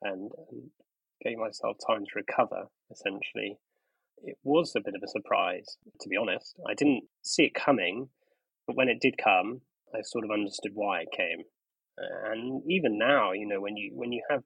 [0.01, 0.69] and, and
[1.23, 2.67] gave myself time to recover.
[2.91, 3.57] Essentially,
[4.23, 6.55] it was a bit of a surprise, to be honest.
[6.67, 8.09] I didn't see it coming,
[8.67, 9.61] but when it did come,
[9.93, 11.43] I sort of understood why it came.
[11.97, 14.43] And even now, you know, when you when you have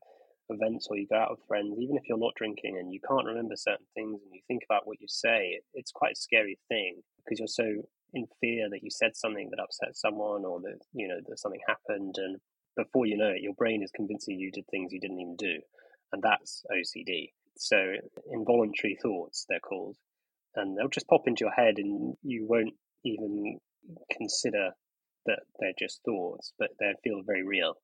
[0.49, 3.25] events or you go out with friends, even if you're not drinking and you can't
[3.25, 7.01] remember certain things and you think about what you say, it's quite a scary thing
[7.17, 11.07] because you're so in fear that you said something that upset someone or that you
[11.07, 12.37] know that something happened and
[12.75, 15.59] before you know it your brain is convincing you did things you didn't even do
[16.11, 17.77] and that's ocd so
[18.31, 19.95] involuntary thoughts they're called
[20.55, 22.73] and they'll just pop into your head and you won't
[23.03, 23.59] even
[24.11, 24.71] consider
[25.25, 27.75] that they're just thoughts but they feel very real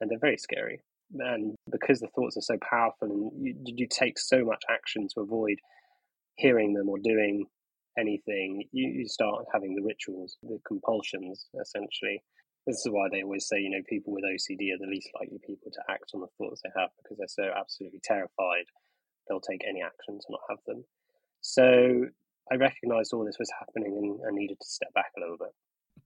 [0.00, 0.80] and they're very scary.
[1.18, 5.20] And because the thoughts are so powerful and you, you take so much action to
[5.20, 5.58] avoid
[6.36, 7.46] hearing them or doing
[7.98, 12.22] anything, you, you start having the rituals, the compulsions, essentially.
[12.66, 15.38] This is why they always say, you know, people with OCD are the least likely
[15.46, 18.64] people to act on the thoughts they have because they're so absolutely terrified
[19.28, 20.84] they'll take any action to not have them.
[21.40, 22.06] So
[22.50, 25.50] I recognized all this was happening and I needed to step back a little bit.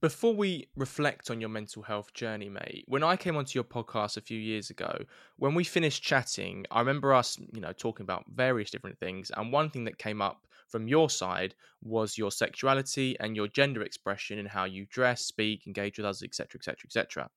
[0.01, 4.17] Before we reflect on your mental health journey, mate, when I came onto your podcast
[4.17, 4.97] a few years ago,
[5.39, 9.33] when we finished chatting, I remember us, you know, talking about various different things.
[9.37, 13.83] And one thing that came up from your side was your sexuality and your gender
[13.83, 17.31] expression and how you dress, speak, engage with others, etc., etc., etc.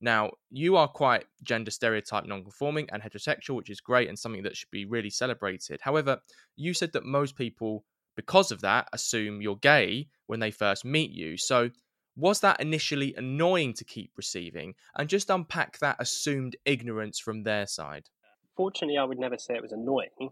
[0.00, 4.56] Now, you are quite gender stereotype non-conforming and heterosexual, which is great and something that
[4.56, 5.80] should be really celebrated.
[5.80, 6.18] However,
[6.56, 7.84] you said that most people,
[8.16, 11.36] because of that, assume you're gay when they first meet you.
[11.36, 11.70] So,
[12.16, 14.74] was that initially annoying to keep receiving?
[14.96, 18.10] And just unpack that assumed ignorance from their side.
[18.56, 20.30] Fortunately, I would never say it was annoying.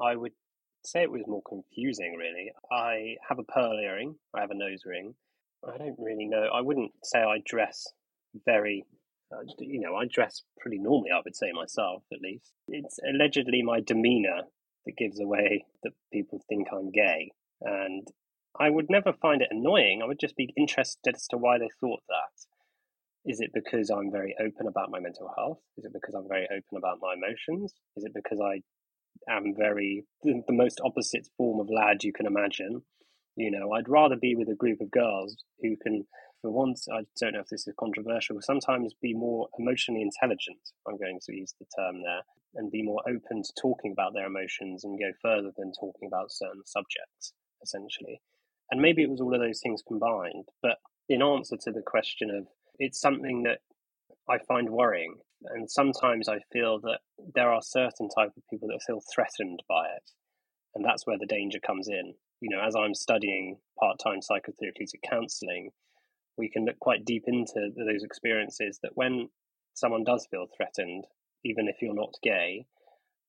[0.00, 0.32] I would
[0.84, 2.52] say it was more confusing, really.
[2.70, 5.14] I have a pearl earring, I have a nose ring.
[5.66, 6.48] I don't really know.
[6.54, 7.86] I wouldn't say I dress
[8.46, 8.86] very,
[9.32, 12.52] uh, you know, I dress pretty normally, I would say myself at least.
[12.68, 14.42] It's allegedly my demeanor
[14.86, 17.32] that gives away that people think I'm gay.
[17.60, 18.08] And
[18.58, 20.00] I would never find it annoying.
[20.02, 23.30] I would just be interested as to why they thought that.
[23.30, 25.60] Is it because I'm very open about my mental health?
[25.76, 27.74] Is it because I'm very open about my emotions?
[27.96, 28.62] Is it because I
[29.28, 32.82] am very the, the most opposite form of lad you can imagine.
[33.36, 36.04] You know, I'd rather be with a group of girls who can,
[36.42, 40.58] for once, I don't know if this is controversial, but sometimes be more emotionally intelligent.
[40.86, 42.22] I'm going to use the term there,
[42.54, 46.32] and be more open to talking about their emotions and go further than talking about
[46.32, 48.20] certain subjects, essentially.
[48.70, 50.46] And maybe it was all of those things combined.
[50.62, 52.46] But in answer to the question of,
[52.78, 53.58] it's something that
[54.30, 57.00] I find worrying and sometimes I feel that
[57.34, 60.10] there are certain type of people that feel threatened by it,
[60.74, 62.14] and that's where the danger comes in.
[62.40, 65.70] You know, as I'm studying part-time psychotherapeutic counselling,
[66.36, 68.78] we can look quite deep into those experiences.
[68.82, 69.28] That when
[69.74, 71.06] someone does feel threatened,
[71.44, 72.66] even if you're not gay,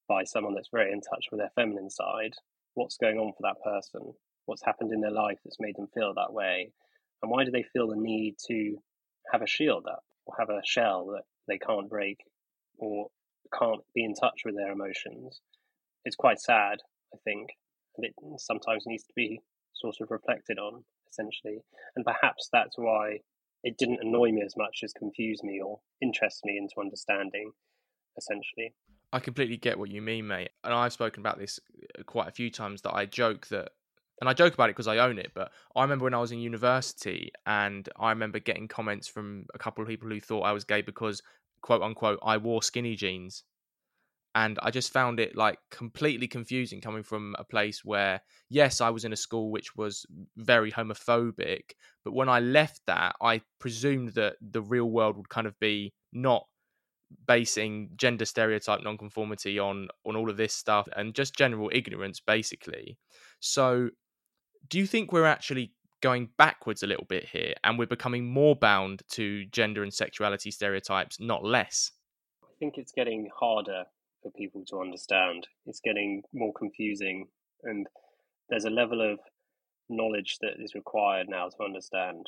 [0.08, 2.34] by someone that's very in touch with their feminine side,
[2.74, 4.14] what's going on for that person?
[4.46, 6.74] What's happened in their life that's made them feel that way?
[7.22, 8.78] And why do they feel the need to
[9.32, 10.04] have a shield up
[10.38, 12.20] have a shell that they can't break
[12.78, 13.08] or
[13.58, 15.42] can't be in touch with their emotions.
[16.06, 16.80] It's quite sad,
[17.14, 17.50] I think,
[17.98, 19.42] and it sometimes needs to be
[19.74, 21.60] sort of reflected on, essentially.
[21.96, 23.20] And perhaps that's why
[23.64, 27.52] it didn't annoy me as much as confuse me or interest me into understanding,
[28.18, 28.74] essentially.
[29.14, 30.52] I completely get what you mean, mate.
[30.64, 31.60] And I've spoken about this
[32.00, 33.72] uh, quite a few times that I joke that
[34.22, 36.32] and I joke about it because I own it, but I remember when I was
[36.32, 40.54] in university and I remember getting comments from a couple of people who thought I
[40.54, 41.22] was gay because
[41.62, 43.44] quote unquote I wore skinny jeans.
[44.34, 48.90] and I just found it like completely confusing coming from a place where yes I
[48.90, 50.06] was in a school which was
[50.38, 51.72] very homophobic
[52.06, 55.94] but when I left that I presumed that the real world would kind of be
[56.14, 56.48] not
[57.28, 62.98] basing gender stereotype nonconformity on on all of this stuff and just general ignorance basically
[63.42, 63.90] so
[64.70, 68.56] do you think we're actually going backwards a little bit here and we're becoming more
[68.56, 71.92] bound to gender and sexuality stereotypes not less
[72.44, 73.86] I think it's getting harder
[74.22, 75.48] for people to understand.
[75.66, 77.28] It's getting more confusing,
[77.64, 77.88] and
[78.50, 79.20] there's a level of
[79.90, 82.28] knowledge that is required now to understand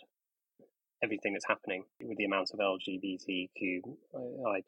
[1.04, 3.84] everything that's happening with the amount of LGBTQI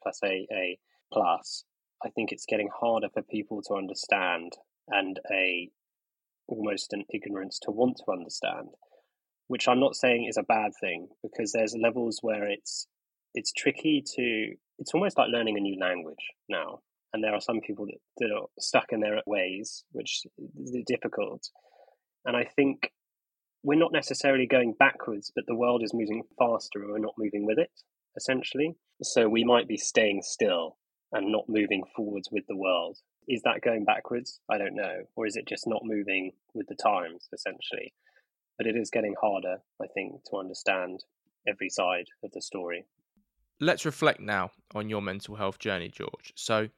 [0.02, 0.76] plus AA
[1.12, 1.64] plus.
[2.04, 4.52] I think it's getting harder for people to understand
[4.88, 5.70] and a
[6.48, 8.68] almost an ignorance to want to understand,
[9.48, 12.86] which I'm not saying is a bad thing because there's levels where it's
[13.34, 16.80] it's tricky to it's almost like learning a new language now
[17.16, 20.26] and there are some people that, that are stuck in their ways, which
[20.60, 21.48] is difficult.
[22.26, 22.92] And I think
[23.62, 27.46] we're not necessarily going backwards, but the world is moving faster and we're not moving
[27.46, 27.70] with it,
[28.18, 28.74] essentially.
[29.02, 30.76] So we might be staying still
[31.10, 32.98] and not moving forwards with the world.
[33.28, 34.40] Is that going backwards?
[34.48, 35.02] I don't know.
[35.16, 37.92] Or is it just not moving with the times, essentially?
[38.56, 41.04] But it is getting harder, I think, to understand
[41.46, 42.86] every side of the story.
[43.60, 46.32] Let's reflect now on your mental health journey, George.
[46.34, 46.68] So,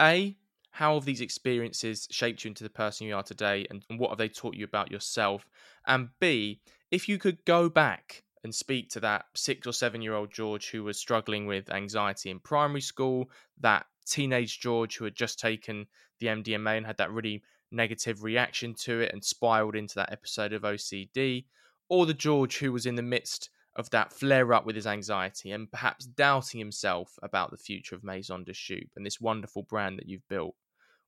[0.00, 0.36] a,
[0.70, 4.18] how have these experiences shaped you into the person you are today and what have
[4.18, 5.46] they taught you about yourself?
[5.86, 6.60] And B,
[6.90, 10.70] if you could go back and speak to that six or seven year old George
[10.70, 15.86] who was struggling with anxiety in primary school, that teenage George who had just taken
[16.18, 20.52] the MDMA and had that really negative reaction to it and spiraled into that episode
[20.52, 21.44] of OCD,
[21.88, 25.52] or the George who was in the midst of that flare up with his anxiety
[25.52, 29.98] and perhaps doubting himself about the future of Maison de Choup and this wonderful brand
[29.98, 30.54] that you've built,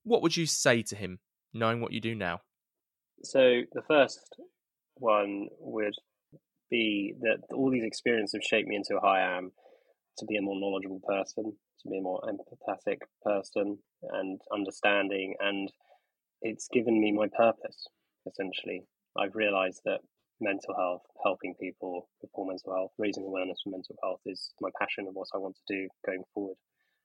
[0.04, 1.18] what would you say to him,
[1.52, 2.40] knowing what you do now?
[3.24, 4.36] So, the first
[4.94, 5.94] one would
[6.70, 9.52] be that all these experiences have shaped me into who I am
[10.18, 13.78] to be a more knowledgeable person, to be a more empathetic person
[14.12, 15.34] and understanding.
[15.40, 15.70] And
[16.42, 17.86] it's given me my purpose,
[18.26, 18.82] essentially.
[19.16, 20.00] I've realized that
[20.40, 24.70] mental health, helping people with poor mental health, raising awareness for mental health is my
[24.78, 26.56] passion and what I want to do going forward.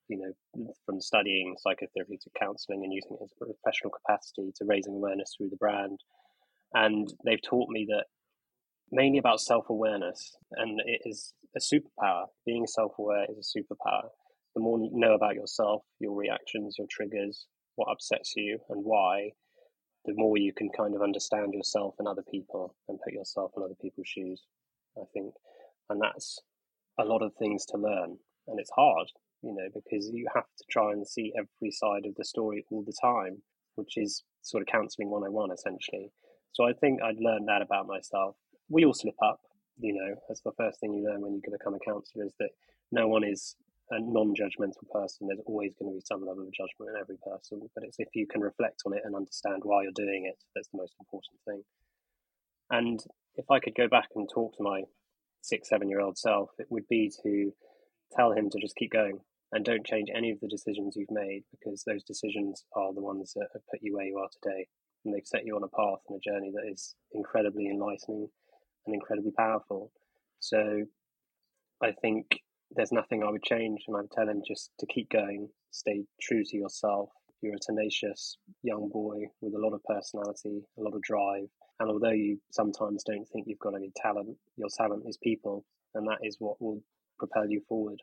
[0.10, 0.20] You
[0.56, 4.96] know, from studying psychotherapy to counselling and using it as a professional capacity to raising
[4.96, 6.00] awareness through the brand.
[6.74, 8.06] And they've taught me that
[8.92, 12.26] mainly about self awareness, and it is a superpower.
[12.46, 14.10] Being self aware is a superpower.
[14.56, 17.46] The more you know about yourself, your reactions, your triggers,
[17.76, 19.32] what upsets you, and why,
[20.06, 23.64] the more you can kind of understand yourself and other people and put yourself in
[23.64, 24.44] other people's shoes,
[24.98, 25.34] I think.
[25.90, 26.40] And that's
[27.00, 28.18] a lot of things to learn.
[28.48, 29.08] And it's hard,
[29.44, 32.84] you know, because you have to try and see every side of the story all
[32.84, 33.42] the time,
[33.76, 36.12] which is sort of counseling 101 essentially.
[36.54, 38.36] So I think I'd learned that about myself.
[38.70, 39.40] We all slip up,
[39.80, 42.50] you know, that's the first thing you learn when you become a counselor is that
[42.92, 43.56] no one is
[43.92, 47.62] a non-judgmental person, there's always going to be some level of judgment in every person.
[47.74, 50.68] But it's if you can reflect on it and understand why you're doing it, that's
[50.70, 51.64] the most important thing.
[52.70, 53.00] And
[53.36, 54.84] if I could go back and talk to my
[55.42, 57.54] six, seven-year-old self, it would be to
[58.16, 59.20] tell him to just keep going
[59.54, 63.32] and don't change any of the decisions you've made because those decisions are the ones
[63.36, 64.68] that have put you where you are today,
[65.06, 68.28] and they've set you on a path and a journey that is incredibly enlightening
[68.88, 69.92] and incredibly powerful.
[70.40, 70.84] So,
[71.84, 72.26] I think
[72.72, 76.44] there's nothing I would change, and I'd tell him just to keep going, stay true
[76.44, 77.10] to yourself.
[77.42, 81.48] You're a tenacious young boy with a lot of personality, a lot of drive,
[81.80, 86.08] and although you sometimes don't think you've got any talent, your talent is people, and
[86.08, 86.82] that is what will
[87.20, 88.02] propel you forward.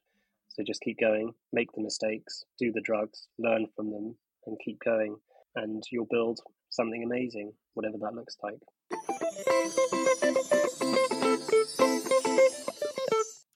[0.49, 4.17] So just keep going, make the mistakes, do the drugs, learn from them,
[4.47, 5.17] and keep going,
[5.57, 6.39] and you'll build
[6.71, 8.61] something amazing, whatever that looks like.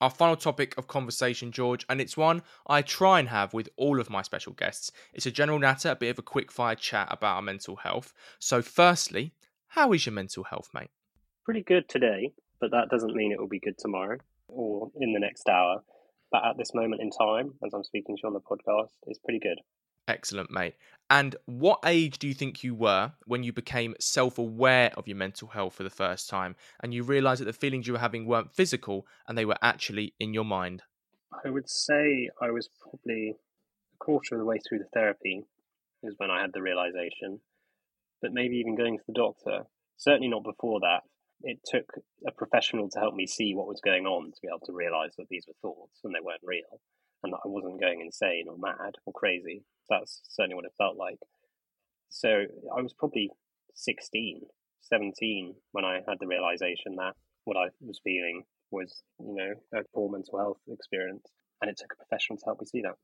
[0.01, 4.01] Our final topic of conversation, George, and it's one I try and have with all
[4.01, 4.93] of my special guests.
[5.13, 8.13] It's a general natter, a bit of a quick fire chat about our mental health.
[8.39, 9.33] So, firstly,
[9.69, 10.91] how is your mental health, mate?
[11.45, 15.21] Pretty good today, but that doesn't mean it will be good tomorrow or in the
[15.21, 15.83] next hour.
[16.31, 19.19] But at this moment in time, as I'm speaking to you on the podcast, it's
[19.19, 19.59] pretty good.
[20.09, 20.75] Excellent, mate.
[21.11, 25.17] And what age do you think you were when you became self aware of your
[25.17, 28.27] mental health for the first time and you realised that the feelings you were having
[28.27, 30.83] weren't physical and they were actually in your mind?
[31.45, 33.35] I would say I was probably
[33.95, 35.45] a quarter of the way through the therapy,
[36.03, 37.41] is when I had the realisation.
[38.23, 39.65] But maybe even going to the doctor,
[39.99, 41.03] certainly not before that.
[41.43, 41.85] It took
[42.27, 45.15] a professional to help me see what was going on to be able to realise
[45.17, 46.81] that these were thoughts and they weren't real.
[47.23, 49.65] And that I wasn't going insane or mad or crazy.
[49.91, 51.19] That's certainly what it felt like.
[52.11, 52.29] So
[52.77, 53.31] I was probably
[53.75, 54.43] 16,
[54.83, 57.15] 17 when I had the realization that
[57.45, 61.27] what I was feeling was, you know, a poor mental health experience.
[61.61, 62.95] And it took a professional to help me see that.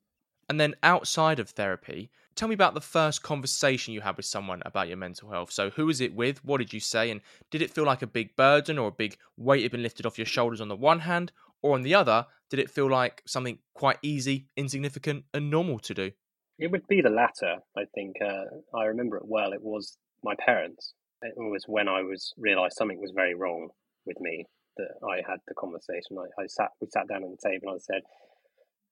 [0.48, 4.62] And then outside of therapy, tell me about the first conversation you had with someone
[4.64, 5.50] about your mental health.
[5.50, 6.44] So, who was it with?
[6.44, 7.10] What did you say?
[7.10, 10.06] And did it feel like a big burden or a big weight had been lifted
[10.06, 11.32] off your shoulders on the one hand?
[11.62, 15.94] Or on the other, did it feel like something quite easy, insignificant, and normal to
[15.94, 16.10] do?
[16.58, 18.16] It would be the latter, I think.
[18.24, 18.44] Uh,
[18.76, 19.52] I remember it well.
[19.52, 20.94] It was my parents.
[21.22, 23.70] It was when I was realised something was very wrong
[24.06, 24.44] with me
[24.76, 26.16] that I had the conversation.
[26.18, 28.02] I, I sat, we sat down at the table and I said,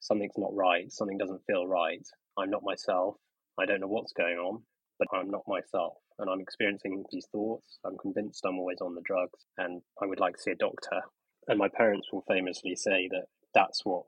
[0.01, 2.03] something's not right, something doesn't feel right.
[2.39, 3.17] I'm not myself.
[3.59, 4.63] I don't know what's going on,
[4.99, 5.95] but I'm not myself.
[6.19, 7.79] And I'm experiencing these thoughts.
[7.85, 11.03] I'm convinced I'm always on the drugs and I would like to see a doctor.
[11.49, 14.05] And my parents will famously say that that's what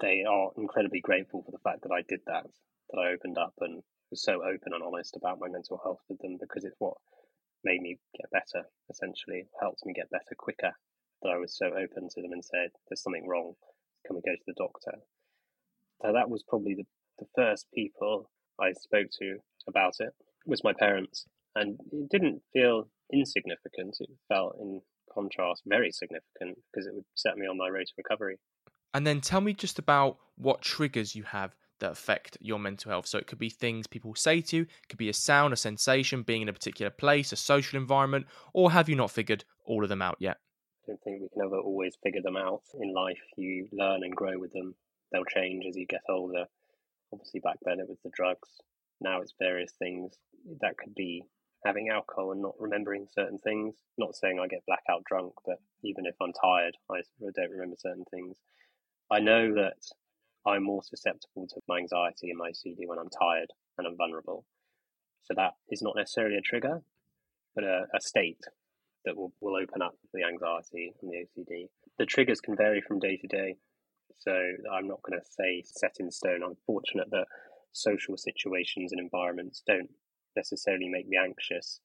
[0.00, 2.46] they are incredibly grateful for the fact that I did that,
[2.90, 6.18] that I opened up and was so open and honest about my mental health with
[6.20, 6.94] them because it's what
[7.64, 10.72] made me get better, essentially, helped me get better quicker.
[11.22, 13.54] That I was so open to them and said, There's something wrong
[14.06, 14.98] can we go to the doctor?
[16.00, 16.86] So that was probably the,
[17.18, 20.12] the first people I spoke to about it
[20.46, 21.26] was my parents.
[21.54, 23.96] And it didn't feel insignificant.
[24.00, 24.80] It felt, in
[25.12, 28.38] contrast, very significant because it would set me on my road to recovery.
[28.94, 33.06] And then tell me just about what triggers you have that affect your mental health.
[33.06, 35.56] So it could be things people say to you, it could be a sound, a
[35.56, 39.82] sensation, being in a particular place, a social environment, or have you not figured all
[39.82, 40.38] of them out yet?
[40.84, 43.20] I don't think we can ever always figure them out in life.
[43.36, 44.74] You learn and grow with them.
[45.12, 46.46] They'll change as you get older.
[47.12, 48.48] Obviously, back then it was the drugs.
[49.00, 50.14] Now it's various things.
[50.60, 51.24] That could be
[51.64, 53.74] having alcohol and not remembering certain things.
[53.98, 57.00] Not saying I get blackout drunk, but even if I'm tired, I
[57.34, 58.36] don't remember certain things.
[59.10, 59.76] I know that
[60.46, 63.48] I'm more susceptible to my anxiety and my OCD when I'm tired
[63.78, 64.44] and I'm vulnerable.
[65.24, 66.82] So that is not necessarily a trigger,
[67.54, 68.40] but a, a state
[69.04, 71.68] that will, will open up the anxiety and the OCD.
[71.98, 73.56] The triggers can vary from day to day.
[74.18, 76.42] So I'm not going to say set in stone.
[76.44, 77.26] I'm fortunate that
[77.72, 79.90] social situations and environments don't
[80.36, 81.80] necessarily make me anxious.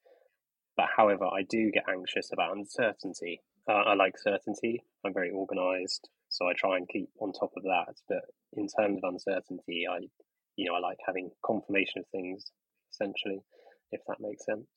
[0.76, 3.41] But however, I do get anxious about uncertainty.
[3.68, 4.84] Uh, I like certainty.
[5.05, 7.95] I'm very organized, so I try and keep on top of that.
[8.07, 8.23] But
[8.53, 9.99] in terms of uncertainty, I,
[10.55, 12.51] you know, I like having confirmation of things,
[12.91, 13.39] essentially,
[13.91, 14.67] if that makes sense.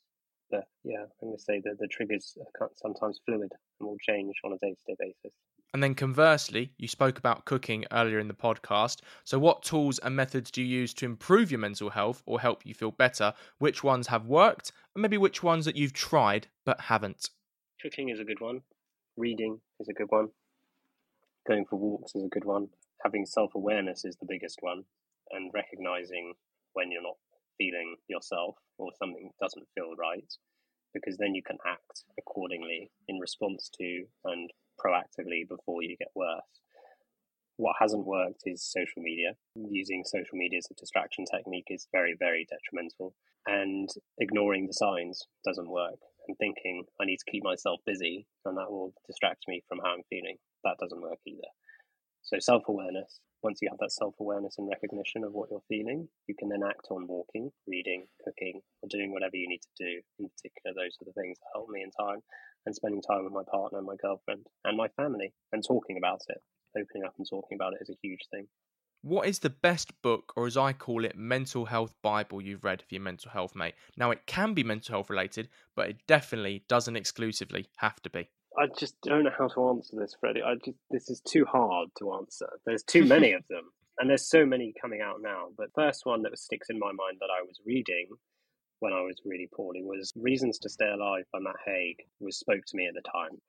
[0.51, 4.34] But yeah, I'm going to say that the triggers are sometimes fluid and will change
[4.44, 5.36] on a day to day basis.
[5.72, 9.03] And then conversely, you spoke about cooking earlier in the podcast.
[9.22, 12.66] So, what tools and methods do you use to improve your mental health or help
[12.66, 13.32] you feel better?
[13.59, 17.30] Which ones have worked, and maybe which ones that you've tried but haven't?
[17.80, 18.62] Cooking is a good one.
[19.16, 20.30] Reading is a good one.
[21.51, 22.68] Going for walks is a good one.
[23.03, 24.84] Having self awareness is the biggest one,
[25.32, 26.34] and recognizing
[26.74, 27.18] when you're not
[27.59, 30.32] feeling yourself or something doesn't feel right,
[30.94, 36.62] because then you can act accordingly in response to and proactively before you get worse.
[37.57, 39.34] What hasn't worked is social media.
[39.57, 43.16] Using social media as a distraction technique is very, very detrimental.
[43.48, 43.88] And
[44.18, 45.98] ignoring the signs doesn't work.
[46.28, 49.94] And thinking I need to keep myself busy and that will distract me from how
[49.94, 51.48] I'm feeling, that doesn't work either.
[52.22, 56.08] So, self awareness once you have that self awareness and recognition of what you're feeling,
[56.26, 60.00] you can then act on walking, reading, cooking, or doing whatever you need to do.
[60.18, 62.20] In particular, those are the things that help me in time,
[62.66, 66.42] and spending time with my partner, my girlfriend, and my family, and talking about it.
[66.78, 68.46] Opening up and talking about it is a huge thing.
[69.02, 72.82] What is the best book, or as I call it, mental health Bible you've read
[72.82, 73.74] for your mental health, mate?
[73.96, 78.28] Now, it can be mental health related, but it definitely doesn't exclusively have to be.
[78.59, 80.42] I just don't know how to answer this, Freddie.
[80.42, 82.48] I just, this is too hard to answer.
[82.66, 85.48] There's too many of them, and there's so many coming out now.
[85.57, 88.09] But first one that sticks in my mind that I was reading
[88.80, 91.96] when I was really poorly was "Reasons to Stay Alive" by Matt Haig.
[92.18, 93.40] Was spoke to me at the time,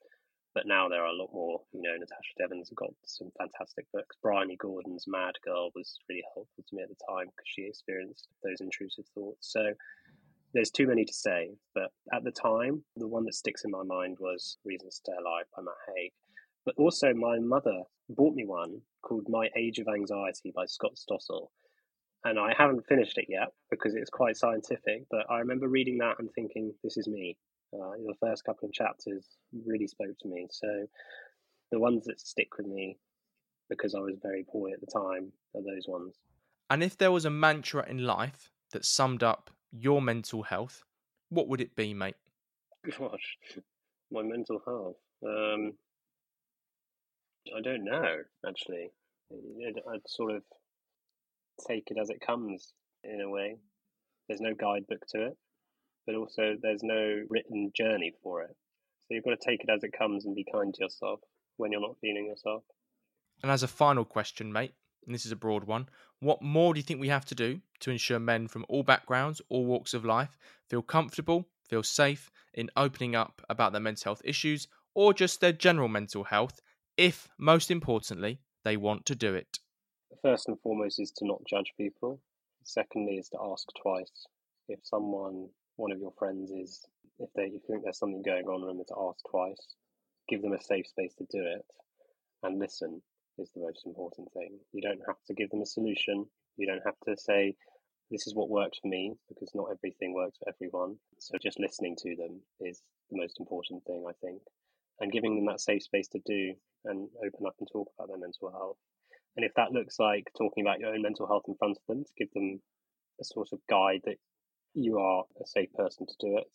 [0.54, 1.62] but now there are a lot more.
[1.74, 4.18] You know, Natasha Devon's got some fantastic books.
[4.22, 8.28] Bryony Gordon's Mad Girl was really helpful to me at the time because she experienced
[8.44, 9.52] those intrusive thoughts.
[9.52, 9.74] So
[10.54, 13.84] there's too many to say, but at the time, the one that sticks in my
[13.84, 16.12] mind was Reasons to Stay Alive by Matt Haig.
[16.66, 21.48] But also, my mother bought me one called My Age of Anxiety by Scott Stossel.
[22.24, 26.20] And I haven't finished it yet because it's quite scientific, but I remember reading that
[26.20, 27.38] and thinking, this is me.
[27.74, 29.26] Uh, the first couple of chapters
[29.66, 30.48] really spoke to me.
[30.52, 30.68] So
[31.72, 32.98] the ones that stick with me
[33.70, 36.16] because I was very poor at the time are those ones.
[36.70, 40.84] And if there was a mantra in life that summed up your mental health,
[41.30, 42.16] what would it be, mate?
[42.86, 43.38] Gosh,
[44.12, 44.96] my mental health.
[45.26, 45.74] Um,
[47.56, 48.18] I don't know,
[48.48, 48.92] actually.
[49.32, 50.44] I'd, I'd sort of
[51.68, 53.58] take it as it comes in a way.
[54.28, 55.38] There's no guidebook to it,
[56.06, 58.56] but also there's no written journey for it.
[59.08, 61.20] So you've got to take it as it comes and be kind to yourself
[61.58, 62.64] when you're not feeling yourself.
[63.44, 64.74] And as a final question, mate,
[65.06, 65.88] and this is a broad one,
[66.20, 69.42] what more do you think we have to do to ensure men from all backgrounds,
[69.50, 70.38] all walks of life,
[70.70, 75.54] feel comfortable, feel safe in opening up about their mental health issues or just their
[75.54, 76.60] general mental health,
[76.98, 79.60] if most importantly, they want to do it?
[80.22, 82.20] First and foremost is to not judge people.
[82.64, 84.28] Secondly, is to ask twice.
[84.68, 86.86] If someone, one of your friends, is
[87.18, 89.76] if they if you think there's something going on, remember to ask twice.
[90.30, 91.66] Give them a safe space to do it,
[92.44, 93.02] and listen
[93.38, 94.60] is the most important thing.
[94.74, 96.26] You don't have to give them a solution.
[96.58, 97.56] You don't have to say,
[98.10, 100.98] this is what worked for me, because not everything works for everyone.
[101.20, 104.42] So just listening to them is the most important thing, I think,
[105.00, 106.54] and giving them that safe space to do
[106.86, 108.78] and open up and talk about their mental health.
[109.38, 112.04] And if that looks like talking about your own mental health in front of them
[112.04, 112.62] to give them
[113.22, 114.18] a sort of guide that
[114.74, 116.48] you are a safe person to do it,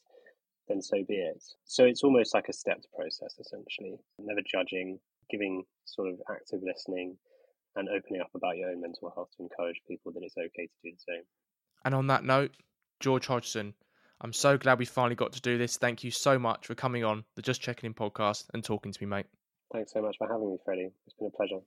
[0.68, 1.42] then so be it.
[1.64, 3.96] So it's almost like a stepped process, essentially.
[4.18, 4.98] Never judging,
[5.30, 7.16] giving sort of active listening,
[7.76, 10.72] and opening up about your own mental health to encourage people that it's okay to
[10.82, 11.22] do the same.
[11.84, 12.52] And on that note,
[13.00, 13.74] George Hodgson,
[14.20, 15.76] I'm so glad we finally got to do this.
[15.76, 19.02] Thank you so much for coming on the Just Checking In podcast and talking to
[19.02, 19.26] me, mate.
[19.72, 20.90] Thanks so much for having me, Freddie.
[21.06, 21.60] It's been a pleasure.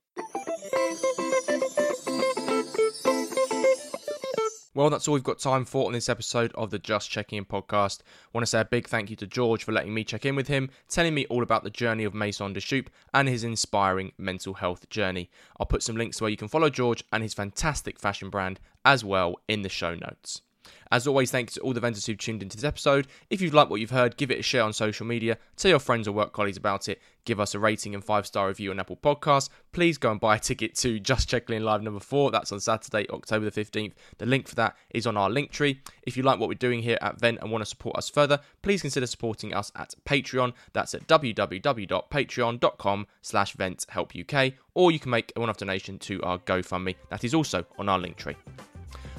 [4.76, 7.46] Well, that's all we've got time for on this episode of the Just Checking In
[7.46, 8.02] podcast.
[8.02, 10.36] I want to say a big thank you to George for letting me check in
[10.36, 14.12] with him, telling me all about the journey of Maison de Choup and his inspiring
[14.20, 15.32] mental health journey.
[15.60, 19.04] I'll put some links where you can follow George and his fantastic fashion brand as
[19.04, 20.44] well in the show notes.
[20.91, 23.07] As always, thanks to all the vendors who've tuned into this episode.
[23.30, 25.80] If you've liked what you've heard, give it a share on social media, tell your
[25.80, 28.80] friends or work colleagues about it, give us a rating and five star review on
[28.80, 29.49] Apple Podcasts.
[29.72, 32.32] Please go and buy a ticket to Just Checking Live number four.
[32.32, 33.93] That's on Saturday, October the 15th.
[34.18, 35.80] The link for that is on our link tree.
[36.03, 38.39] If you like what we're doing here at Vent and want to support us further,
[38.64, 40.53] please consider supporting us at Patreon.
[40.74, 46.95] That's at www.patreon.com slash venthelpuk, or you can make a one-off donation to our GoFundMe.
[47.10, 48.36] That is also on our link tree.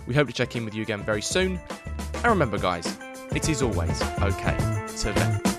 [0.07, 1.61] We hope to check in with you again very soon.
[2.15, 2.99] And remember, guys,
[3.35, 4.57] it is always okay
[4.99, 5.50] to vent.